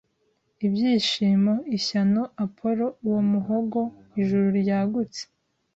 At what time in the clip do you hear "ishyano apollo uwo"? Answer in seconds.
1.77-3.21